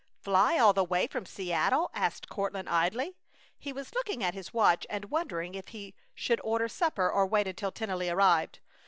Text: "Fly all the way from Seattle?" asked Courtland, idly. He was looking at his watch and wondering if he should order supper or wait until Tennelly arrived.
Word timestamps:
"Fly 0.19 0.57
all 0.57 0.73
the 0.73 0.83
way 0.83 1.05
from 1.05 1.27
Seattle?" 1.27 1.91
asked 1.93 2.27
Courtland, 2.27 2.67
idly. 2.67 3.13
He 3.59 3.71
was 3.71 3.93
looking 3.93 4.23
at 4.23 4.33
his 4.33 4.51
watch 4.51 4.87
and 4.89 5.11
wondering 5.11 5.53
if 5.53 5.67
he 5.67 5.93
should 6.15 6.41
order 6.43 6.67
supper 6.67 7.07
or 7.07 7.27
wait 7.27 7.47
until 7.47 7.71
Tennelly 7.71 8.09
arrived. 8.09 8.61